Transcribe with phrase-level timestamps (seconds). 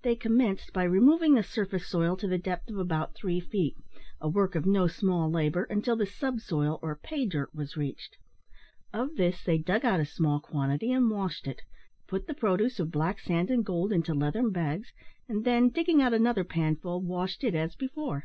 [0.00, 3.76] They commenced by removing the surface soil to the depth of about three feet,
[4.18, 8.16] a work of no small labour, until the subsoil, or "pay dirt," was reached.
[8.94, 11.60] Of this they dug out a small quantity, and washed it;
[12.06, 14.90] put the produce of black sand and gold into leathern bags,
[15.28, 18.24] and then, digging out another panful, washed it as before.